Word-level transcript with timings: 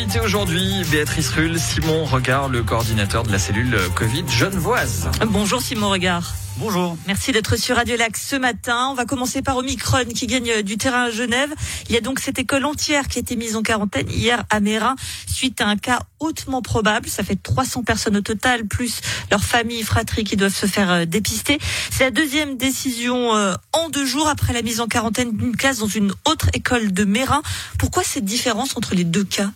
invité 0.00 0.20
aujourd'hui, 0.20 0.82
Béatrice 0.90 1.28
Rull, 1.28 1.58
Simon 1.58 2.06
Regard, 2.06 2.48
le 2.48 2.62
coordinateur 2.62 3.22
de 3.22 3.30
la 3.30 3.38
cellule 3.38 3.78
Covid 3.94 4.24
Genevoise. 4.28 5.10
Bonjour 5.26 5.60
Simon 5.60 5.90
Regard. 5.90 6.32
Bonjour. 6.56 6.96
Merci 7.06 7.32
d'être 7.32 7.56
sur 7.56 7.76
Radio 7.76 7.98
Lac 7.98 8.16
ce 8.16 8.34
matin. 8.36 8.88
On 8.90 8.94
va 8.94 9.04
commencer 9.04 9.42
par 9.42 9.58
Omicron 9.58 10.06
qui 10.14 10.26
gagne 10.26 10.62
du 10.62 10.78
terrain 10.78 11.04
à 11.04 11.10
Genève. 11.10 11.50
Il 11.88 11.94
y 11.94 11.98
a 11.98 12.00
donc 12.00 12.18
cette 12.18 12.38
école 12.38 12.64
entière 12.64 13.08
qui 13.08 13.18
a 13.18 13.20
été 13.20 13.36
mise 13.36 13.56
en 13.56 13.62
quarantaine 13.62 14.08
hier 14.10 14.42
à 14.48 14.60
Mérin 14.60 14.96
suite 15.26 15.60
à 15.60 15.66
un 15.66 15.76
cas 15.76 16.00
hautement 16.18 16.62
probable. 16.62 17.06
Ça 17.06 17.22
fait 17.22 17.36
300 17.36 17.82
personnes 17.82 18.16
au 18.16 18.22
total, 18.22 18.66
plus 18.66 19.02
leurs 19.30 19.44
familles, 19.44 19.82
fratries 19.82 20.24
qui 20.24 20.36
doivent 20.36 20.54
se 20.54 20.66
faire 20.66 20.90
euh, 20.90 21.04
dépister. 21.04 21.58
C'est 21.90 22.04
la 22.04 22.10
deuxième 22.10 22.56
décision 22.56 23.36
euh, 23.36 23.52
en 23.74 23.90
deux 23.90 24.06
jours 24.06 24.28
après 24.28 24.54
la 24.54 24.62
mise 24.62 24.80
en 24.80 24.86
quarantaine 24.86 25.36
d'une 25.36 25.56
classe 25.56 25.78
dans 25.78 25.88
une 25.88 26.12
autre 26.24 26.48
école 26.54 26.92
de 26.92 27.04
Mérin. 27.04 27.42
Pourquoi 27.78 28.02
cette 28.02 28.24
différence 28.24 28.78
entre 28.78 28.94
les 28.94 29.04
deux 29.04 29.24
cas? 29.24 29.50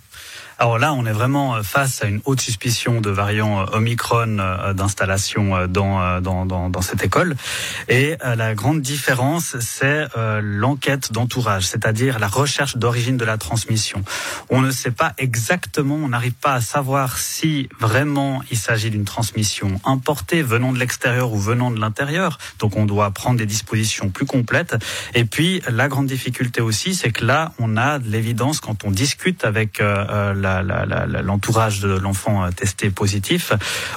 Alors 0.59 0.79
là, 0.79 0.93
on 0.95 1.05
est 1.05 1.13
vraiment 1.13 1.57
euh, 1.57 1.63
face 1.63 2.03
à 2.03 2.07
une 2.07 2.21
haute 2.25 2.41
suspicion 2.41 3.01
de 3.01 3.11
variant 3.11 3.63
euh, 3.63 3.67
Omicron 3.73 4.39
euh, 4.39 4.73
d'installation 4.73 5.67
dans, 5.67 6.21
dans, 6.21 6.47
dans, 6.47 6.71
dans, 6.71 6.83
cette 6.83 7.03
école. 7.03 7.35
Et 7.89 8.17
la 8.23 8.55
grande 8.55 8.81
différence, 8.81 9.57
c'est 9.61 10.07
l'enquête 10.43 11.13
d'entourage, 11.13 11.67
c'est-à-dire 11.67 12.19
la 12.19 12.29
recherche 12.29 12.77
d'origine 12.77 13.17
de 13.17 13.25
la 13.25 13.39
transmission. 13.39 14.03
On 14.51 14.61
ne 14.61 14.71
sait 14.71 14.91
pas 14.91 15.15
exactement, 15.19 15.95
on 15.97 16.09
n'arrive 16.09 16.35
pas 16.35 16.55
à 16.55 16.61
savoir 16.61 17.19
si 17.19 17.69
vraiment 17.81 18.43
il 18.51 18.59
s'agit 18.59 18.91
d'une 18.91 19.05
transmission 19.05 19.81
importée 19.85 20.43
venant 20.43 20.73
de 20.73 20.79
l'extérieur 20.79 21.33
ou 21.33 21.39
venant 21.39 21.71
de 21.71 21.81
l'intérieur. 21.81 22.39
Donc 22.59 22.77
on 22.77 22.85
doit 22.85 23.11
prendre 23.11 23.39
des 23.39 23.47
dispositions 23.47 24.11
plus 24.11 24.27
complètes. 24.27 24.77
Et 25.15 25.25
puis 25.25 25.63
la 25.69 25.89
grande 25.89 26.07
difficulté 26.07 26.61
aussi, 26.61 26.95
c'est 26.95 27.11
que 27.11 27.25
là, 27.25 27.53
on 27.59 27.77
a 27.77 27.99
de 27.99 28.09
l'évidence 28.09 28.61
quand 28.61 28.85
on 28.85 28.91
discute 28.91 29.45
avec 29.45 29.81
l'entourage 30.45 31.81
de 31.81 31.89
l'enfant 31.89 32.45
euh, 32.45 32.51
testé 32.51 32.91
positif, 32.91 33.53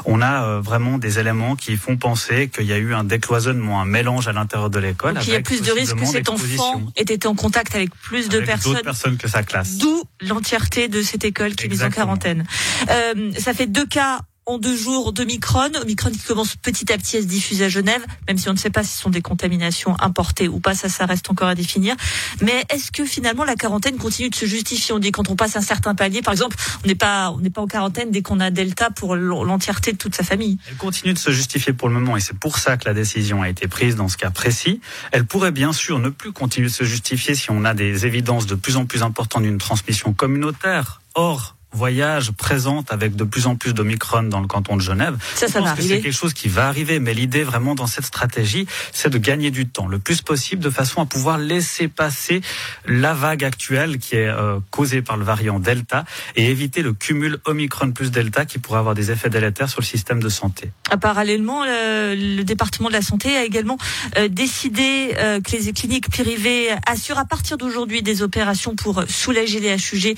on 0.05 0.21
a 0.21 0.43
euh, 0.43 0.61
vraiment 0.61 0.97
des 0.97 1.19
éléments 1.19 1.55
qui 1.55 1.77
font 1.77 1.97
penser 1.97 2.49
qu'il 2.49 2.65
y 2.65 2.73
a 2.73 2.77
eu 2.77 2.93
un 2.93 3.03
décloisonnement, 3.03 3.81
un 3.81 3.85
mélange 3.85 4.27
à 4.27 4.33
l'intérieur 4.33 4.69
de 4.69 4.79
l'école. 4.79 5.17
Il 5.23 5.29
y 5.29 5.35
a 5.35 5.41
plus 5.41 5.61
de 5.61 5.71
risques 5.71 5.95
que 5.95 6.05
cet 6.05 6.29
enfant 6.29 6.81
ait 6.95 7.01
été 7.01 7.27
en 7.27 7.35
contact 7.35 7.75
avec 7.75 7.93
plus 7.95 8.29
de 8.29 8.39
personnes, 8.39 8.81
personnes 8.81 9.17
que 9.17 9.27
sa 9.27 9.43
classe. 9.43 9.77
D'où 9.77 10.03
l'entièreté 10.21 10.87
de 10.87 11.01
cette 11.01 11.25
école 11.25 11.55
qui 11.55 11.65
est 11.65 11.69
mise 11.69 11.83
en 11.83 11.89
quarantaine. 11.89 12.45
Euh, 12.89 13.31
ça 13.37 13.53
fait 13.53 13.67
deux 13.67 13.85
cas 13.85 14.21
en 14.47 14.57
deux 14.57 14.75
jours 14.75 15.13
d'Omicron. 15.13 15.69
Omicron 15.81 16.09
qui 16.09 16.19
commence 16.19 16.55
petit 16.55 16.91
à 16.91 16.97
petit 16.97 17.17
à 17.17 17.21
se 17.21 17.27
diffuser 17.27 17.65
à 17.65 17.69
Genève, 17.69 18.03
même 18.27 18.37
si 18.37 18.49
on 18.49 18.53
ne 18.53 18.57
sait 18.57 18.69
pas 18.69 18.83
si 18.83 18.93
ce 18.93 19.01
sont 19.01 19.09
des 19.09 19.21
contaminations 19.21 19.99
importées 19.99 20.47
ou 20.47 20.59
pas, 20.59 20.73
ça, 20.73 20.89
ça 20.89 21.05
reste 21.05 21.29
encore 21.29 21.49
à 21.49 21.55
définir. 21.55 21.95
Mais 22.41 22.65
est-ce 22.69 22.91
que 22.91 23.05
finalement 23.05 23.43
la 23.43 23.55
quarantaine 23.55 23.97
continue 23.97 24.29
de 24.29 24.35
se 24.35 24.45
justifier? 24.45 24.95
On 24.95 24.99
dit 24.99 25.11
quand 25.11 25.29
on 25.29 25.35
passe 25.35 25.57
un 25.57 25.61
certain 25.61 25.95
palier, 25.95 26.21
par 26.21 26.31
exemple, 26.31 26.55
on 26.83 26.87
n'est 26.87 26.95
pas, 26.95 27.31
on 27.31 27.39
n'est 27.39 27.49
pas 27.49 27.61
en 27.61 27.67
quarantaine 27.67 28.09
dès 28.09 28.21
qu'on 28.21 28.39
a 28.39 28.49
Delta 28.49 28.89
pour 28.89 29.15
l'entièreté 29.15 29.91
de 29.91 29.97
toute 29.97 30.15
sa 30.15 30.23
famille. 30.23 30.57
Elle 30.69 30.77
continue 30.77 31.13
de 31.13 31.19
se 31.19 31.31
justifier 31.31 31.73
pour 31.73 31.89
le 31.89 31.95
moment 31.95 32.15
et 32.15 32.21
c'est 32.21 32.37
pour 32.37 32.57
ça 32.57 32.77
que 32.77 32.85
la 32.85 32.93
décision 32.93 33.41
a 33.41 33.49
été 33.49 33.67
prise 33.67 33.97
dans 33.97 34.07
ce 34.07 34.15
cas 34.15 34.31
précis. 34.31 34.79
Elle 35.11 35.25
pourrait 35.25 35.51
bien 35.51 35.73
sûr 35.73 35.99
ne 35.99 36.09
plus 36.09 36.31
continuer 36.31 36.67
de 36.67 36.73
se 36.73 36.85
justifier 36.85 37.35
si 37.35 37.51
on 37.51 37.65
a 37.65 37.73
des 37.73 38.05
évidences 38.05 38.45
de 38.45 38.55
plus 38.55 38.77
en 38.77 38.85
plus 38.85 39.03
importantes 39.03 39.43
d'une 39.43 39.57
transmission 39.57 40.13
communautaire. 40.13 41.01
Or, 41.15 41.56
voyage 41.73 42.31
présente 42.31 42.91
avec 42.91 43.15
de 43.15 43.23
plus 43.23 43.47
en 43.47 43.55
plus 43.55 43.73
d'Omicron 43.73 44.23
dans 44.23 44.39
le 44.39 44.47
canton 44.47 44.75
de 44.75 44.81
Genève. 44.81 45.17
Ça, 45.35 45.47
ça 45.47 45.61
va 45.61 45.71
arriver. 45.71 45.95
C'est 45.95 46.01
quelque 46.01 46.13
chose 46.13 46.33
qui 46.33 46.47
va 46.47 46.67
arriver, 46.67 46.99
mais 46.99 47.13
l'idée 47.13 47.43
vraiment 47.43 47.75
dans 47.75 47.87
cette 47.87 48.05
stratégie, 48.05 48.67
c'est 48.93 49.09
de 49.09 49.17
gagner 49.17 49.51
du 49.51 49.67
temps 49.67 49.87
le 49.87 49.99
plus 49.99 50.21
possible 50.21 50.63
de 50.63 50.69
façon 50.69 51.01
à 51.01 51.05
pouvoir 51.05 51.37
laisser 51.37 51.87
passer 51.87 52.41
la 52.85 53.13
vague 53.13 53.43
actuelle 53.43 53.97
qui 53.97 54.15
est 54.15 54.27
euh, 54.27 54.59
causée 54.71 55.01
par 55.01 55.17
le 55.17 55.25
variant 55.25 55.59
Delta 55.59 56.05
et 56.35 56.49
éviter 56.49 56.81
le 56.81 56.93
cumul 56.93 57.37
Omicron 57.45 57.91
plus 57.91 58.11
Delta 58.11 58.45
qui 58.45 58.59
pourrait 58.59 58.79
avoir 58.79 58.95
des 58.95 59.11
effets 59.11 59.29
délétères 59.29 59.69
sur 59.69 59.81
le 59.81 59.85
système 59.85 60.21
de 60.21 60.29
santé. 60.29 60.71
Ah, 60.89 60.97
parallèlement, 60.97 61.63
le, 61.65 62.43
département 62.43 62.87
de 62.87 62.93
la 62.93 63.01
santé 63.01 63.35
a 63.35 63.43
également 63.43 63.77
euh, 64.17 64.29
décidé 64.29 65.13
euh, 65.17 65.41
que 65.41 65.57
les 65.57 65.73
cliniques 65.73 66.09
privées 66.09 66.69
assurent 66.85 67.19
à 67.19 67.25
partir 67.25 67.57
d'aujourd'hui 67.57 68.01
des 68.01 68.21
opérations 68.21 68.75
pour 68.75 69.03
soulager 69.07 69.59
les 69.59 69.75
HUG 69.75 70.15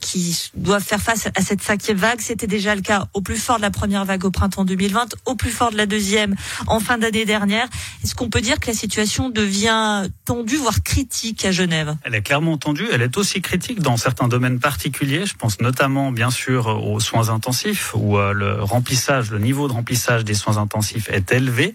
qui 0.00 0.50
doivent 0.60 0.84
faire 0.84 1.00
face 1.00 1.28
à 1.34 1.40
cette 1.42 1.62
cinquième 1.62 1.96
vague. 1.96 2.20
C'était 2.20 2.46
déjà 2.46 2.74
le 2.74 2.82
cas 2.82 3.06
au 3.14 3.20
plus 3.20 3.36
fort 3.36 3.56
de 3.56 3.62
la 3.62 3.70
première 3.70 4.04
vague 4.04 4.24
au 4.24 4.30
printemps 4.30 4.64
2020, 4.64 5.16
au 5.26 5.34
plus 5.34 5.50
fort 5.50 5.70
de 5.70 5.76
la 5.76 5.86
deuxième 5.86 6.36
en 6.66 6.80
fin 6.80 6.98
d'année 6.98 7.24
dernière. 7.24 7.66
Est-ce 8.04 8.14
qu'on 8.14 8.28
peut 8.28 8.40
dire 8.40 8.60
que 8.60 8.68
la 8.68 8.74
situation 8.74 9.30
devient 9.30 10.08
tendue, 10.24 10.56
voire 10.56 10.82
critique 10.82 11.44
à 11.44 11.52
Genève? 11.52 11.96
Elle 12.04 12.14
est 12.14 12.22
clairement 12.22 12.58
tendue. 12.58 12.86
Elle 12.92 13.02
est 13.02 13.16
aussi 13.16 13.40
critique 13.40 13.80
dans 13.80 13.96
certains 13.96 14.28
domaines 14.28 14.60
particuliers. 14.60 15.26
Je 15.26 15.34
pense 15.34 15.60
notamment, 15.60 16.12
bien 16.12 16.30
sûr, 16.30 16.66
aux 16.66 17.00
soins 17.00 17.30
intensifs, 17.30 17.92
où 17.94 18.18
euh, 18.18 18.32
le 18.32 18.62
remplissage, 18.62 19.30
le 19.30 19.38
niveau 19.38 19.68
de 19.68 19.72
remplissage 19.72 20.24
des 20.24 20.34
soins 20.34 20.58
intensifs 20.58 21.08
est 21.10 21.32
élevé. 21.32 21.74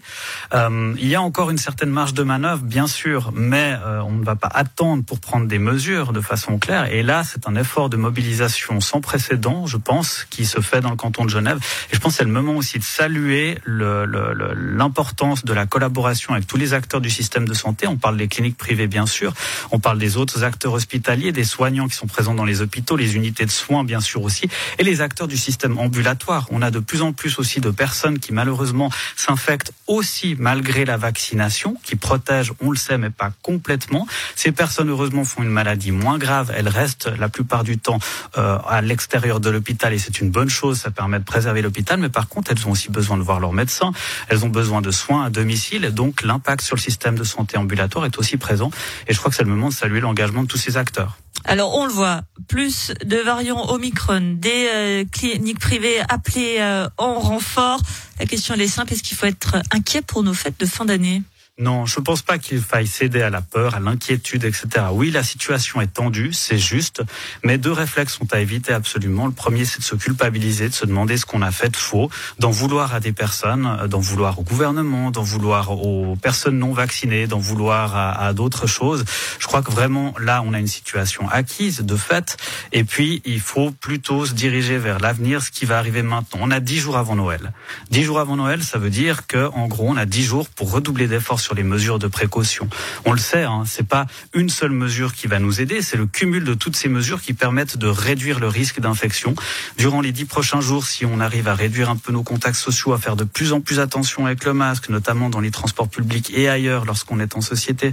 Euh, 0.54 0.94
il 0.98 1.08
y 1.08 1.14
a 1.14 1.22
encore 1.22 1.50
une 1.50 1.58
certaine 1.58 1.90
marge 1.90 2.14
de 2.14 2.22
manœuvre, 2.22 2.62
bien 2.62 2.86
sûr, 2.86 3.32
mais 3.34 3.76
euh, 3.84 4.00
on 4.02 4.12
ne 4.12 4.24
va 4.24 4.36
pas 4.36 4.50
attendre 4.52 5.04
pour 5.04 5.20
prendre 5.20 5.46
des 5.46 5.58
mesures 5.58 6.12
de 6.12 6.20
façon 6.20 6.58
claire. 6.58 6.92
Et 6.92 7.02
là, 7.02 7.22
c'est 7.24 7.48
un 7.48 7.56
effort 7.56 7.90
de 7.90 7.96
mobilisation 7.96 8.75
sans 8.80 9.00
précédent, 9.00 9.66
je 9.66 9.76
pense, 9.76 10.26
qui 10.30 10.44
se 10.44 10.60
fait 10.60 10.80
dans 10.80 10.90
le 10.90 10.96
canton 10.96 11.24
de 11.24 11.30
Genève. 11.30 11.58
Et 11.90 11.96
je 11.96 12.00
pense 12.00 12.12
que 12.12 12.18
c'est 12.18 12.24
le 12.24 12.30
moment 12.30 12.56
aussi 12.56 12.78
de 12.78 12.84
saluer 12.84 13.58
l'importance 13.66 15.44
de 15.44 15.52
la 15.52 15.66
collaboration 15.66 16.34
avec 16.34 16.46
tous 16.46 16.56
les 16.56 16.74
acteurs 16.74 17.00
du 17.00 17.10
système 17.10 17.46
de 17.46 17.54
santé. 17.54 17.86
On 17.86 17.96
parle 17.96 18.16
des 18.16 18.28
cliniques 18.28 18.56
privées, 18.56 18.86
bien 18.86 19.06
sûr. 19.06 19.32
On 19.70 19.78
parle 19.78 19.98
des 19.98 20.16
autres 20.16 20.44
acteurs 20.44 20.72
hospitaliers, 20.72 21.32
des 21.32 21.44
soignants 21.44 21.88
qui 21.88 21.96
sont 21.96 22.06
présents 22.06 22.34
dans 22.34 22.44
les 22.44 22.62
hôpitaux, 22.62 22.96
les 22.96 23.16
unités 23.16 23.46
de 23.46 23.50
soins, 23.50 23.84
bien 23.84 24.00
sûr 24.00 24.22
aussi, 24.22 24.48
et 24.78 24.84
les 24.84 25.00
acteurs 25.00 25.28
du 25.28 25.36
système 25.36 25.78
ambulatoire. 25.78 26.46
On 26.50 26.62
a 26.62 26.70
de 26.70 26.78
plus 26.78 27.02
en 27.02 27.12
plus 27.12 27.38
aussi 27.38 27.60
de 27.60 27.70
personnes 27.70 28.18
qui, 28.18 28.32
malheureusement, 28.32 28.90
s'infectent 29.16 29.72
aussi 29.86 30.36
malgré 30.38 30.84
la 30.84 30.96
vaccination, 30.96 31.76
qui 31.82 31.96
protège, 31.96 32.52
on 32.60 32.70
le 32.70 32.76
sait, 32.76 32.98
mais 32.98 33.10
pas 33.10 33.32
complètement. 33.42 34.06
Ces 34.34 34.52
personnes, 34.52 34.90
heureusement, 34.90 35.24
font 35.24 35.42
une 35.42 35.50
maladie 35.50 35.92
moins 35.92 36.18
grave. 36.18 36.52
Elles 36.56 36.68
restent 36.68 37.10
la 37.18 37.28
plupart 37.28 37.64
du 37.64 37.78
temps 37.78 37.98
euh, 38.38 38.58
à 38.68 38.80
l'extérieur 38.80 39.40
de 39.40 39.50
l'hôpital 39.50 39.92
et 39.92 39.98
c'est 39.98 40.20
une 40.20 40.30
bonne 40.30 40.48
chose, 40.48 40.78
ça 40.78 40.90
permet 40.90 41.18
de 41.18 41.24
préserver 41.24 41.62
l'hôpital, 41.62 41.98
mais 41.98 42.08
par 42.08 42.28
contre, 42.28 42.52
elles 42.52 42.66
ont 42.66 42.70
aussi 42.70 42.90
besoin 42.90 43.16
de 43.16 43.22
voir 43.22 43.40
leur 43.40 43.52
médecin, 43.52 43.92
elles 44.28 44.44
ont 44.44 44.48
besoin 44.48 44.80
de 44.80 44.90
soins 44.90 45.24
à 45.24 45.30
domicile, 45.30 45.84
et 45.84 45.90
donc 45.90 46.22
l'impact 46.22 46.62
sur 46.62 46.76
le 46.76 46.80
système 46.80 47.16
de 47.16 47.24
santé 47.24 47.56
ambulatoire 47.56 48.04
est 48.04 48.18
aussi 48.18 48.36
présent. 48.36 48.70
Et 49.08 49.14
je 49.14 49.18
crois 49.18 49.30
que 49.30 49.36
c'est 49.36 49.44
le 49.44 49.50
moment 49.50 49.68
de 49.68 49.74
saluer 49.74 50.00
l'engagement 50.00 50.42
de 50.42 50.48
tous 50.48 50.58
ces 50.58 50.76
acteurs. 50.76 51.18
Alors 51.44 51.74
on 51.74 51.86
le 51.86 51.92
voit, 51.92 52.22
plus 52.48 52.92
de 53.04 53.16
variants 53.18 53.70
Omicron, 53.70 54.36
des 54.36 54.68
euh, 54.74 55.04
cliniques 55.10 55.60
privées 55.60 56.00
appelées 56.08 56.56
euh, 56.60 56.88
en 56.96 57.20
renfort. 57.20 57.80
La 58.18 58.26
question 58.26 58.54
elle 58.54 58.62
est 58.62 58.68
simple, 58.68 58.92
est-ce 58.92 59.02
qu'il 59.02 59.16
faut 59.16 59.26
être 59.26 59.56
inquiet 59.72 60.02
pour 60.02 60.22
nos 60.22 60.34
fêtes 60.34 60.58
de 60.58 60.66
fin 60.66 60.84
d'année? 60.84 61.22
Non, 61.58 61.86
je 61.86 61.98
ne 62.00 62.04
pense 62.04 62.20
pas 62.20 62.36
qu'il 62.36 62.60
faille 62.60 62.86
céder 62.86 63.22
à 63.22 63.30
la 63.30 63.40
peur, 63.40 63.74
à 63.74 63.80
l'inquiétude, 63.80 64.44
etc. 64.44 64.66
Oui, 64.92 65.10
la 65.10 65.22
situation 65.22 65.80
est 65.80 65.86
tendue, 65.86 66.34
c'est 66.34 66.58
juste, 66.58 67.02
mais 67.44 67.56
deux 67.56 67.72
réflexes 67.72 68.12
sont 68.12 68.30
à 68.34 68.40
éviter 68.40 68.74
absolument. 68.74 69.24
Le 69.24 69.32
premier, 69.32 69.64
c'est 69.64 69.78
de 69.78 69.84
se 69.84 69.96
culpabiliser, 69.96 70.68
de 70.68 70.74
se 70.74 70.84
demander 70.84 71.16
ce 71.16 71.24
qu'on 71.24 71.40
a 71.40 71.50
fait 71.50 71.70
de 71.70 71.76
faux, 71.76 72.10
d'en 72.38 72.50
vouloir 72.50 72.92
à 72.92 73.00
des 73.00 73.12
personnes, 73.12 73.86
d'en 73.88 74.00
vouloir 74.00 74.38
au 74.38 74.42
gouvernement, 74.42 75.10
d'en 75.10 75.22
vouloir 75.22 75.70
aux 75.70 76.14
personnes 76.16 76.58
non 76.58 76.74
vaccinées, 76.74 77.26
d'en 77.26 77.38
vouloir 77.38 77.96
à, 77.96 78.26
à 78.26 78.34
d'autres 78.34 78.66
choses. 78.66 79.06
Je 79.38 79.46
crois 79.46 79.62
que 79.62 79.70
vraiment, 79.70 80.14
là, 80.20 80.42
on 80.44 80.52
a 80.52 80.58
une 80.58 80.66
situation 80.66 81.26
acquise, 81.30 81.80
de 81.80 81.96
fait, 81.96 82.36
et 82.72 82.84
puis 82.84 83.22
il 83.24 83.40
faut 83.40 83.70
plutôt 83.70 84.26
se 84.26 84.34
diriger 84.34 84.76
vers 84.76 84.98
l'avenir, 84.98 85.40
ce 85.40 85.50
qui 85.50 85.64
va 85.64 85.78
arriver 85.78 86.02
maintenant. 86.02 86.40
On 86.42 86.50
a 86.50 86.60
dix 86.60 86.80
jours 86.80 86.98
avant 86.98 87.16
Noël. 87.16 87.54
Dix 87.90 88.02
jours 88.02 88.20
avant 88.20 88.36
Noël, 88.36 88.62
ça 88.62 88.76
veut 88.76 88.90
dire 88.90 89.26
que, 89.26 89.48
en 89.54 89.68
gros, 89.68 89.88
on 89.88 89.96
a 89.96 90.04
dix 90.04 90.22
jours 90.22 90.50
pour 90.50 90.70
redoubler 90.70 91.06
d'efforts 91.08 91.45
sur 91.46 91.54
les 91.54 91.62
mesures 91.62 92.00
de 92.00 92.08
précaution. 92.08 92.68
On 93.04 93.12
le 93.12 93.18
sait, 93.18 93.44
hein, 93.44 93.62
c'est 93.66 93.86
pas 93.86 94.06
une 94.34 94.48
seule 94.48 94.72
mesure 94.72 95.14
qui 95.14 95.28
va 95.28 95.38
nous 95.38 95.60
aider, 95.60 95.80
c'est 95.80 95.96
le 95.96 96.06
cumul 96.06 96.42
de 96.42 96.54
toutes 96.54 96.74
ces 96.74 96.88
mesures 96.88 97.22
qui 97.22 97.34
permettent 97.34 97.76
de 97.76 97.86
réduire 97.86 98.40
le 98.40 98.48
risque 98.48 98.80
d'infection. 98.80 99.36
Durant 99.78 100.00
les 100.00 100.10
dix 100.10 100.24
prochains 100.24 100.60
jours, 100.60 100.86
si 100.86 101.04
on 101.06 101.20
arrive 101.20 101.46
à 101.46 101.54
réduire 101.54 101.88
un 101.88 101.94
peu 101.94 102.10
nos 102.10 102.24
contacts 102.24 102.56
sociaux, 102.56 102.94
à 102.94 102.98
faire 102.98 103.14
de 103.14 103.22
plus 103.22 103.52
en 103.52 103.60
plus 103.60 103.78
attention 103.78 104.26
avec 104.26 104.44
le 104.44 104.54
masque, 104.54 104.88
notamment 104.88 105.30
dans 105.30 105.38
les 105.38 105.52
transports 105.52 105.88
publics 105.88 106.32
et 106.34 106.48
ailleurs 106.48 106.84
lorsqu'on 106.84 107.20
est 107.20 107.36
en 107.36 107.40
société, 107.40 107.92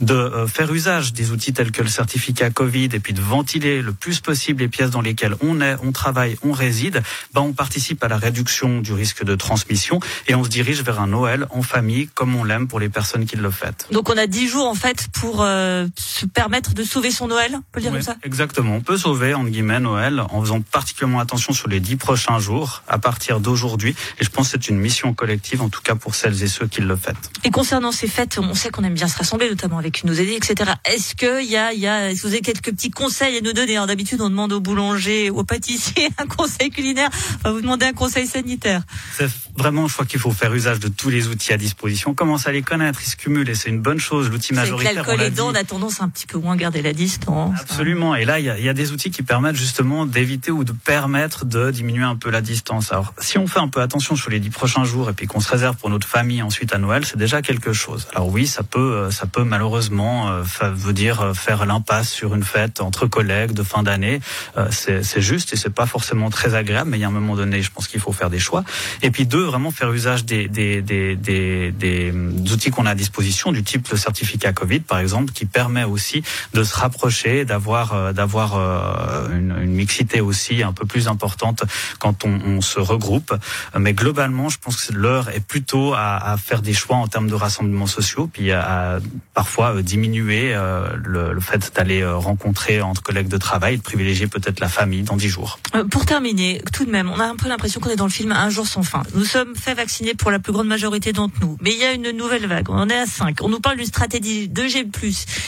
de 0.00 0.14
euh, 0.14 0.46
faire 0.46 0.72
usage 0.72 1.12
des 1.12 1.30
outils 1.30 1.52
tels 1.52 1.72
que 1.72 1.82
le 1.82 1.88
certificat 1.88 2.48
Covid 2.48 2.88
et 2.94 3.00
puis 3.00 3.12
de 3.12 3.20
ventiler 3.20 3.82
le 3.82 3.92
plus 3.92 4.20
possible 4.20 4.62
les 4.62 4.68
pièces 4.68 4.90
dans 4.90 5.02
lesquelles 5.02 5.36
on 5.42 5.60
est, 5.60 5.76
on 5.82 5.92
travaille, 5.92 6.38
on 6.42 6.52
réside, 6.52 7.02
ben 7.34 7.42
on 7.42 7.52
participe 7.52 8.02
à 8.02 8.08
la 8.08 8.16
réduction 8.16 8.80
du 8.80 8.94
risque 8.94 9.24
de 9.24 9.34
transmission 9.34 10.00
et 10.26 10.34
on 10.34 10.42
se 10.42 10.48
dirige 10.48 10.82
vers 10.82 11.02
un 11.02 11.08
Noël 11.08 11.46
en 11.50 11.60
famille 11.60 12.08
comme 12.14 12.34
on 12.34 12.44
l'aime 12.44 12.66
pour 12.66 12.80
les 12.80 12.93
personnes 12.94 13.26
qui 13.26 13.36
le 13.36 13.50
font. 13.50 13.66
Donc 13.90 14.08
on 14.08 14.16
a 14.16 14.26
10 14.26 14.48
jours 14.48 14.66
en 14.66 14.74
fait 14.74 15.08
pour 15.12 15.42
euh, 15.42 15.86
se 15.96 16.26
permettre 16.26 16.72
de 16.72 16.84
sauver 16.84 17.10
son 17.10 17.28
Noël, 17.28 17.52
on 17.54 17.58
peut 17.58 17.64
le 17.76 17.82
dire 17.82 17.92
Oui, 17.92 17.98
comme 17.98 18.14
ça? 18.14 18.16
Exactement. 18.22 18.76
On 18.76 18.80
peut 18.80 18.96
sauver, 18.96 19.34
entre 19.34 19.50
guillemets, 19.50 19.80
Noël 19.80 20.20
en 20.30 20.40
faisant 20.40 20.60
particulièrement 20.60 21.20
attention 21.20 21.52
sur 21.52 21.68
les 21.68 21.80
dix 21.80 21.96
prochains 21.96 22.38
jours 22.38 22.82
à 22.88 22.98
partir 22.98 23.40
d'aujourd'hui. 23.40 23.94
Et 24.20 24.24
je 24.24 24.30
pense 24.30 24.48
que 24.48 24.52
c'est 24.52 24.68
une 24.68 24.78
mission 24.78 25.12
collective, 25.14 25.60
en 25.60 25.68
tout 25.68 25.82
cas 25.82 25.94
pour 25.94 26.14
celles 26.14 26.42
et 26.42 26.48
ceux 26.48 26.66
qui 26.66 26.80
le 26.80 26.96
font. 26.96 27.12
Et 27.44 27.50
concernant 27.50 27.92
ces 27.92 28.06
fêtes, 28.06 28.38
on 28.38 28.54
sait 28.54 28.70
qu'on 28.70 28.84
aime 28.84 28.94
bien 28.94 29.08
se 29.08 29.18
rassembler, 29.18 29.50
notamment 29.50 29.78
avec 29.78 30.04
nos 30.04 30.14
aînés, 30.14 30.36
etc. 30.36 30.72
Est-ce 30.84 31.14
qu'il 31.14 31.50
y 31.50 31.56
a, 31.56 31.72
y 31.72 31.86
a, 31.86 32.10
est-ce 32.10 32.22
que 32.22 32.28
vous 32.28 32.34
avez 32.34 32.42
quelques 32.42 32.70
petits 32.70 32.90
conseils 32.90 33.36
à 33.36 33.40
nous 33.40 33.52
donner? 33.52 33.74
D'habitude, 33.86 34.20
on 34.20 34.30
demande 34.30 34.52
au 34.52 34.60
boulanger, 34.60 35.30
au 35.30 35.44
pâtissier 35.44 36.08
un 36.18 36.26
conseil 36.26 36.70
culinaire. 36.70 37.10
On 37.44 37.48
va 37.48 37.52
vous 37.52 37.60
demander 37.60 37.86
un 37.86 37.92
conseil 37.92 38.26
sanitaire. 38.26 38.82
C'est 39.16 39.28
vraiment, 39.56 39.88
je 39.88 39.94
crois 39.94 40.06
qu'il 40.06 40.20
faut 40.20 40.30
faire 40.30 40.54
usage 40.54 40.80
de 40.80 40.88
tous 40.88 41.10
les 41.10 41.28
outils 41.28 41.52
à 41.52 41.56
disposition. 41.56 42.10
On 42.10 42.14
commence 42.14 42.46
à 42.46 42.52
les 42.52 42.62
connaître, 42.62 42.83
cumulent 43.16 43.48
et 43.48 43.54
c'est 43.54 43.70
une 43.70 43.80
bonne 43.80 43.98
chose. 43.98 44.30
L'outil 44.30 44.54
majoritaire, 44.54 44.94
l'alcool 44.94 45.20
aidant, 45.22 45.50
on 45.50 45.54
a 45.54 45.64
tendance 45.64 46.00
à 46.00 46.04
un 46.04 46.08
petit 46.08 46.26
peu 46.26 46.38
moins 46.38 46.56
garder 46.56 46.82
la 46.82 46.92
distance. 46.92 47.58
Absolument. 47.60 48.14
Et 48.14 48.24
là, 48.24 48.38
il 48.38 48.44
y 48.44 48.50
a, 48.50 48.58
il 48.58 48.64
y 48.64 48.68
a 48.68 48.74
des 48.74 48.92
outils 48.92 49.10
qui 49.10 49.22
permettent 49.22 49.56
justement 49.56 50.06
d'éviter 50.06 50.50
ou 50.50 50.64
de 50.64 50.72
permettre 50.72 51.44
de 51.44 51.70
diminuer 51.70 52.04
un 52.04 52.16
peu 52.16 52.30
la 52.30 52.40
distance. 52.40 52.92
Alors, 52.92 53.14
si 53.18 53.38
on 53.38 53.46
fait 53.46 53.60
un 53.60 53.68
peu 53.68 53.80
attention 53.80 54.16
sur 54.16 54.30
les 54.30 54.40
dix 54.40 54.50
prochains 54.50 54.84
jours 54.84 55.08
et 55.08 55.12
puis 55.12 55.26
qu'on 55.26 55.40
se 55.40 55.50
réserve 55.50 55.76
pour 55.76 55.90
notre 55.90 56.08
famille 56.08 56.42
ensuite 56.42 56.72
à 56.74 56.78
Noël, 56.78 57.04
c'est 57.04 57.18
déjà 57.18 57.42
quelque 57.42 57.72
chose. 57.72 58.06
Alors 58.14 58.28
oui, 58.28 58.46
ça 58.46 58.62
peut, 58.62 58.78
euh, 58.78 59.10
ça 59.10 59.26
peut 59.26 59.44
malheureusement 59.44 60.30
euh, 60.30 60.42
veut 60.74 60.92
dire 60.92 61.20
euh, 61.20 61.34
faire 61.34 61.66
l'impasse 61.66 62.10
sur 62.10 62.34
une 62.34 62.44
fête 62.44 62.80
entre 62.80 63.06
collègues 63.06 63.52
de 63.52 63.62
fin 63.62 63.82
d'année. 63.82 64.20
Euh, 64.56 64.68
C'est 64.70 65.20
juste 65.20 65.52
et 65.52 65.56
c'est 65.56 65.70
pas 65.74 65.86
forcément 65.86 66.30
très 66.30 66.54
agréable, 66.54 66.90
mais 66.90 66.98
il 66.98 67.00
y 67.00 67.04
a 67.04 67.08
un 67.08 67.10
moment 67.10 67.36
donné, 67.36 67.62
je 67.62 67.70
pense 67.70 67.88
qu'il 67.88 68.00
faut 68.00 68.12
faire 68.12 68.30
des 68.30 68.38
choix. 68.38 68.64
Et 69.02 69.10
puis 69.10 69.26
deux, 69.26 69.44
vraiment 69.44 69.70
faire 69.70 69.92
usage 69.92 70.24
des, 70.24 70.48
des, 70.48 70.82
des, 70.82 71.16
des, 71.16 71.72
des, 71.72 72.10
des 72.12 72.52
outils 72.52 72.70
qu'on 72.74 72.86
a 72.86 72.90
à 72.90 72.94
disposition, 72.94 73.52
du 73.52 73.62
type 73.62 73.88
le 73.90 73.96
certificat 73.96 74.52
Covid, 74.52 74.80
par 74.80 74.98
exemple, 74.98 75.32
qui 75.32 75.46
permet 75.46 75.84
aussi 75.84 76.22
de 76.52 76.62
se 76.64 76.74
rapprocher, 76.74 77.44
d'avoir 77.44 77.92
euh, 77.94 78.12
d'avoir 78.12 78.56
euh, 78.56 79.28
une, 79.38 79.56
une 79.62 79.72
mixité 79.72 80.20
aussi 80.20 80.62
un 80.62 80.72
peu 80.72 80.86
plus 80.86 81.08
importante 81.08 81.64
quand 81.98 82.24
on, 82.24 82.40
on 82.46 82.60
se 82.60 82.80
regroupe. 82.80 83.34
Mais 83.78 83.94
globalement, 83.94 84.48
je 84.48 84.58
pense 84.58 84.86
que 84.86 84.92
l'heure 84.92 85.28
est 85.30 85.40
plutôt 85.40 85.94
à, 85.94 86.16
à 86.32 86.36
faire 86.36 86.62
des 86.62 86.74
choix 86.74 86.96
en 86.96 87.08
termes 87.08 87.28
de 87.28 87.34
rassemblements 87.34 87.86
sociaux, 87.86 88.28
puis 88.32 88.52
à, 88.52 88.60
à 88.96 88.98
parfois 89.34 89.76
euh, 89.76 89.82
diminuer 89.82 90.54
le, 90.54 91.32
le 91.32 91.40
fait 91.40 91.72
d'aller 91.74 92.04
rencontrer 92.04 92.80
entre 92.80 93.02
collègues 93.02 93.28
de 93.28 93.36
travail, 93.36 93.78
de 93.78 93.82
privilégier 93.82 94.26
peut-être 94.26 94.60
la 94.60 94.68
famille 94.68 95.02
dans 95.02 95.16
dix 95.16 95.28
jours. 95.28 95.58
Pour 95.90 96.06
terminer, 96.06 96.62
tout 96.72 96.84
de 96.84 96.90
même, 96.90 97.10
on 97.10 97.20
a 97.20 97.24
un 97.24 97.36
peu 97.36 97.48
l'impression 97.48 97.80
qu'on 97.80 97.90
est 97.90 97.96
dans 97.96 98.04
le 98.06 98.10
film 98.10 98.32
Un 98.32 98.50
jour 98.50 98.66
sans 98.66 98.82
fin. 98.82 99.02
Nous 99.14 99.24
sommes 99.24 99.54
fait 99.56 99.74
vacciner 99.74 100.14
pour 100.14 100.30
la 100.30 100.38
plus 100.38 100.52
grande 100.52 100.68
majorité 100.68 101.12
d'entre 101.12 101.34
nous. 101.40 101.56
Mais 101.60 101.72
il 101.72 101.78
y 101.78 101.84
a 101.84 101.92
une 101.92 102.10
nouvelle. 102.10 102.46
On 102.68 102.88
est 102.88 102.98
à 102.98 103.06
5. 103.06 103.38
On 103.42 103.48
nous 103.48 103.60
parle 103.60 103.76
d'une 103.76 103.86
stratégie 103.86 104.48
2G+, 104.48 104.90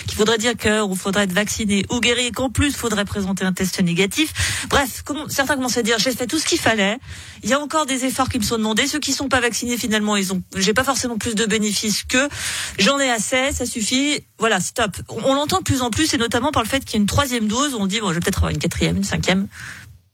qui 0.07 0.17
voudrait 0.17 0.39
dire 0.39 0.57
qu'il 0.57 0.97
faudrait 0.97 1.25
être 1.25 1.33
vacciné 1.33 1.85
ou 1.91 2.01
guéri 2.01 2.33
qu'en 2.33 2.51
plus, 2.51 2.69
il 2.69 2.75
faudrait 2.75 3.05
présenter 3.05 3.45
un 3.45 3.53
test 3.53 3.81
négatif. 3.83 4.67
Bref, 4.69 5.05
certains 5.29 5.57
commencent 5.57 5.79
à 5.79 5.83
dire, 5.83 5.99
j'ai 5.99 6.13
fait 6.13 6.27
tout 6.27 6.39
ce 6.39 6.47
qu'il 6.47 6.59
fallait. 6.59 6.99
Il 7.43 7.51
y 7.51 7.53
a 7.53 7.61
encore 7.61 7.87
des 7.87 8.05
efforts 8.05 8.29
qui 8.29 8.39
me 8.39 8.45
sont 8.45 8.57
demandés. 8.57 8.87
Ceux 8.87 8.99
qui 8.99 9.13
sont 9.13 9.29
pas 9.29 9.41
vaccinés, 9.41 9.77
finalement, 9.77 10.17
ils 10.17 10.33
ont, 10.33 10.43
j'ai 10.57 10.75
pas 10.75 10.85
forcément 10.85 11.19
plus 11.19 11.35
de 11.35 11.47
bénéfices 11.47 12.05
que 12.05 12.29
j'en 12.79 12.99
ai 12.99 13.11
assez, 13.11 13.53
ça 13.53 13.67
suffit. 13.67 14.21
Voilà, 14.39 14.61
stop. 14.61 14.97
On, 15.09 15.31
on 15.31 15.35
l'entend 15.35 15.59
de 15.59 15.65
plus 15.65 15.83
en 15.83 15.91
plus 15.91 16.13
et 16.15 16.19
notamment 16.19 16.53
par 16.53 16.63
le 16.63 16.69
fait 16.69 16.85
qu'il 16.85 16.95
y 16.95 16.97
a 16.97 17.01
une 17.01 17.07
troisième 17.07 17.49
dose. 17.49 17.75
On 17.75 17.87
dit, 17.87 18.01
bon, 18.01 18.09
je 18.09 18.15
vais 18.15 18.21
peut-être 18.21 18.39
avoir 18.39 18.51
une 18.51 18.59
quatrième, 18.59 18.97
une 18.97 19.05
cinquième. 19.05 19.49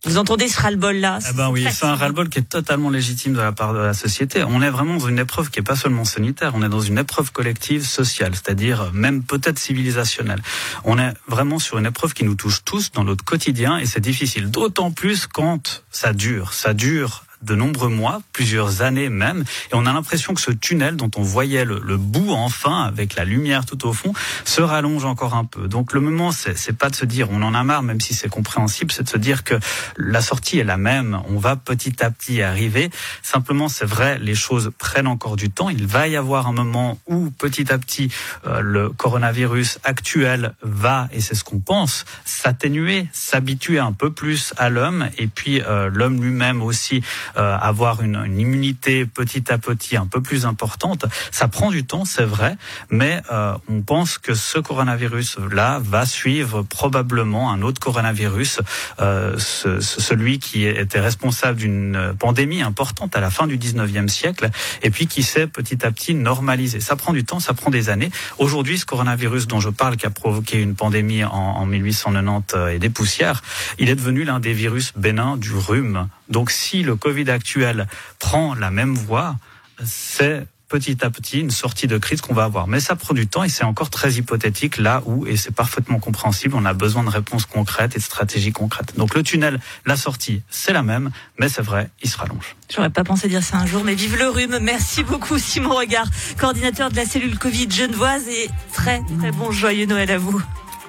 Vous 0.04 0.18
entendez 0.18 0.48
ce 0.48 0.60
ras-le-bol 0.60 0.96
là 0.96 1.20
Eh 1.30 1.32
ben 1.32 1.48
oui, 1.50 1.64
c'est 1.70 1.86
un 1.86 1.94
ras-le-bol 1.94 2.28
qui 2.28 2.40
est 2.40 2.48
totalement 2.48 2.90
légitime 2.90 3.34
de 3.34 3.40
la 3.40 3.52
part 3.52 3.72
de 3.72 3.78
la 3.78 3.94
société. 3.94 4.42
On 4.42 4.60
est 4.60 4.68
vraiment 4.68 4.94
dans 4.94 5.06
une 5.06 5.20
épreuve 5.20 5.50
qui 5.50 5.60
est 5.60 5.62
pas 5.62 5.76
seulement 5.76 6.04
sanitaire, 6.04 6.52
on 6.56 6.62
est 6.64 6.68
dans 6.68 6.80
une 6.80 6.98
épreuve 6.98 7.30
collective 7.30 7.86
sociale, 7.86 8.34
c'est-à-dire 8.34 8.90
même 8.92 9.22
peut-être 9.22 9.60
civilisationnelle. 9.60 10.42
On 10.82 10.98
est 10.98 11.14
vraiment 11.28 11.60
sur 11.60 11.78
une 11.78 11.86
épreuve 11.86 12.14
qui 12.14 12.24
nous 12.24 12.34
touche 12.34 12.64
tous 12.64 12.90
dans 12.90 13.04
notre 13.04 13.24
quotidien 13.24 13.78
et 13.78 13.86
c'est 13.86 14.00
difficile, 14.00 14.50
d'autant 14.50 14.90
plus 14.90 15.28
quand 15.28 15.84
ça 15.92 16.12
dure. 16.12 16.52
Ça 16.52 16.74
dure 16.74 17.22
de 17.42 17.54
nombreux 17.54 17.88
mois, 17.88 18.22
plusieurs 18.32 18.82
années 18.82 19.08
même, 19.08 19.44
et 19.70 19.74
on 19.74 19.86
a 19.86 19.92
l'impression 19.92 20.34
que 20.34 20.40
ce 20.40 20.50
tunnel 20.50 20.96
dont 20.96 21.10
on 21.16 21.22
voyait 21.22 21.64
le, 21.64 21.80
le 21.84 21.96
bout 21.96 22.30
enfin, 22.30 22.82
avec 22.82 23.16
la 23.16 23.24
lumière 23.24 23.66
tout 23.66 23.86
au 23.86 23.92
fond, 23.92 24.12
se 24.44 24.60
rallonge 24.60 25.04
encore 25.04 25.34
un 25.34 25.44
peu. 25.44 25.68
Donc 25.68 25.92
le 25.92 26.00
moment, 26.00 26.32
c'est 26.32 26.76
pas 26.76 26.90
de 26.90 26.96
se 26.96 27.04
dire 27.04 27.28
on 27.30 27.42
en 27.42 27.54
a 27.54 27.62
marre, 27.64 27.82
même 27.82 28.00
si 28.00 28.14
c'est 28.14 28.28
compréhensible, 28.28 28.92
c'est 28.92 29.04
de 29.04 29.08
se 29.08 29.18
dire 29.18 29.44
que 29.44 29.54
la 29.96 30.20
sortie 30.20 30.58
est 30.58 30.64
la 30.64 30.76
même, 30.76 31.20
on 31.28 31.38
va 31.38 31.56
petit 31.56 32.02
à 32.02 32.10
petit 32.10 32.42
arriver. 32.42 32.90
Simplement, 33.22 33.68
c'est 33.68 33.84
vrai, 33.84 34.18
les 34.18 34.34
choses 34.34 34.70
prennent 34.78 35.06
encore 35.06 35.36
du 35.36 35.50
temps. 35.50 35.68
Il 35.68 35.86
va 35.86 36.08
y 36.08 36.16
avoir 36.16 36.46
un 36.46 36.52
moment 36.52 36.98
où 37.06 37.30
petit 37.30 37.72
à 37.72 37.78
petit 37.78 38.10
euh, 38.46 38.60
le 38.60 38.90
coronavirus 38.90 39.78
actuel 39.84 40.54
va, 40.62 41.08
et 41.12 41.20
c'est 41.20 41.34
ce 41.34 41.44
qu'on 41.44 41.60
pense, 41.60 42.04
s'atténuer, 42.24 43.06
s'habituer 43.12 43.78
un 43.78 43.92
peu 43.92 44.12
plus 44.12 44.54
à 44.56 44.68
l'homme, 44.68 45.08
et 45.18 45.26
puis 45.26 45.60
euh, 45.62 45.90
l'homme 45.92 46.22
lui-même 46.22 46.62
aussi 46.62 47.02
avoir 47.36 48.02
une, 48.02 48.16
une 48.24 48.38
immunité 48.38 49.06
petit 49.06 49.50
à 49.52 49.58
petit 49.58 49.96
un 49.96 50.06
peu 50.06 50.20
plus 50.20 50.46
importante. 50.46 51.04
Ça 51.30 51.48
prend 51.48 51.70
du 51.70 51.84
temps, 51.84 52.04
c'est 52.04 52.24
vrai, 52.24 52.56
mais 52.90 53.20
euh, 53.32 53.54
on 53.68 53.80
pense 53.82 54.18
que 54.18 54.34
ce 54.34 54.58
coronavirus-là 54.58 55.80
va 55.82 56.06
suivre 56.06 56.62
probablement 56.62 57.50
un 57.52 57.62
autre 57.62 57.80
coronavirus, 57.80 58.60
euh, 59.00 59.34
ce- 59.38 59.80
ce- 59.80 60.00
celui 60.00 60.38
qui 60.38 60.64
était 60.64 61.00
responsable 61.00 61.58
d'une 61.58 62.14
pandémie 62.18 62.62
importante 62.62 63.16
à 63.16 63.20
la 63.20 63.30
fin 63.30 63.46
du 63.46 63.56
19e 63.58 64.08
siècle, 64.08 64.50
et 64.82 64.90
puis 64.90 65.06
qui 65.06 65.22
s'est 65.22 65.46
petit 65.46 65.84
à 65.84 65.90
petit 65.90 66.14
normalisé. 66.14 66.80
Ça 66.80 66.96
prend 66.96 67.12
du 67.12 67.24
temps, 67.24 67.40
ça 67.40 67.54
prend 67.54 67.70
des 67.70 67.88
années. 67.88 68.10
Aujourd'hui, 68.38 68.78
ce 68.78 68.86
coronavirus 68.86 69.46
dont 69.46 69.60
je 69.60 69.70
parle, 69.70 69.96
qui 69.96 70.06
a 70.06 70.10
provoqué 70.10 70.60
une 70.60 70.74
pandémie 70.74 71.24
en, 71.24 71.30
en 71.32 71.66
1890 71.66 72.54
euh, 72.54 72.68
et 72.68 72.78
des 72.78 72.90
poussières, 72.90 73.42
il 73.78 73.88
est 73.88 73.94
devenu 73.96 74.24
l'un 74.24 74.40
des 74.40 74.52
virus 74.52 74.92
bénins 74.96 75.36
du 75.36 75.52
rhume. 75.54 76.08
Donc 76.32 76.50
si 76.50 76.82
le 76.82 76.96
Covid 76.96 77.30
actuel 77.30 77.86
prend 78.18 78.54
la 78.54 78.70
même 78.70 78.94
voie, 78.94 79.36
c'est 79.84 80.46
petit 80.68 81.04
à 81.04 81.10
petit 81.10 81.40
une 81.40 81.50
sortie 81.50 81.86
de 81.86 81.98
crise 81.98 82.22
qu'on 82.22 82.32
va 82.32 82.44
avoir. 82.44 82.66
Mais 82.66 82.80
ça 82.80 82.96
prend 82.96 83.12
du 83.12 83.26
temps 83.26 83.44
et 83.44 83.50
c'est 83.50 83.62
encore 83.64 83.90
très 83.90 84.12
hypothétique 84.12 84.78
là 84.78 85.02
où, 85.04 85.26
et 85.26 85.36
c'est 85.36 85.50
parfaitement 85.54 85.98
compréhensible, 85.98 86.54
on 86.56 86.64
a 86.64 86.72
besoin 86.72 87.04
de 87.04 87.10
réponses 87.10 87.44
concrètes 87.44 87.94
et 87.94 87.98
de 87.98 88.02
stratégies 88.02 88.52
concrètes. 88.52 88.96
Donc 88.96 89.14
le 89.14 89.22
tunnel, 89.22 89.60
la 89.84 89.96
sortie, 89.96 90.40
c'est 90.48 90.72
la 90.72 90.82
même, 90.82 91.10
mais 91.38 91.50
c'est 91.50 91.60
vrai, 91.60 91.90
il 92.02 92.08
se 92.08 92.16
rallonge. 92.16 92.56
J'aurais 92.74 92.88
pas 92.88 93.04
pensé 93.04 93.28
dire 93.28 93.42
ça 93.42 93.58
un 93.58 93.66
jour, 93.66 93.84
mais 93.84 93.94
vive 93.94 94.16
le 94.16 94.30
rhume. 94.30 94.58
Merci 94.62 95.04
beaucoup, 95.04 95.38
Simon 95.38 95.74
Regard, 95.76 96.06
coordinateur 96.38 96.90
de 96.90 96.96
la 96.96 97.04
cellule 97.04 97.38
Covid 97.38 97.70
genevoise 97.70 98.26
et 98.28 98.48
très, 98.72 99.02
très 99.18 99.30
bon 99.30 99.50
joyeux 99.52 99.84
Noël 99.84 100.10
à 100.10 100.16
vous. 100.16 100.40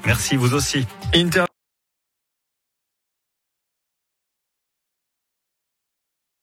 Merci, 0.05 0.37
vous 0.37 0.53
aussi. 0.53 0.85
Inter- 1.13 1.43